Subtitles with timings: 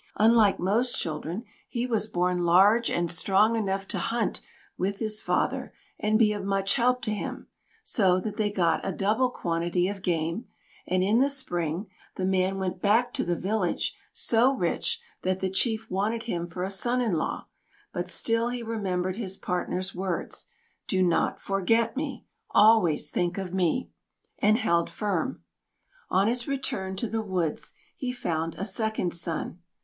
[0.15, 4.41] Unlike most children, he was born large and strong enough to hunt
[4.75, 7.45] with his father, and be of much help to him,
[7.83, 10.47] so that they got a double quantity of game,
[10.87, 11.85] and in the Spring
[12.15, 16.63] the man went back to the village so rich that the Chief wanted him for
[16.63, 17.45] a son in law;
[17.93, 20.47] but still he remembered his partner's words,
[20.87, 22.25] "Do not forget me.
[22.49, 23.91] Always think of me,"
[24.39, 25.43] and held firm.
[26.09, 29.59] On his return to the woods he found a second son.